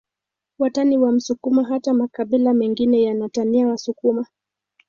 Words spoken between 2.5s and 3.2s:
mengine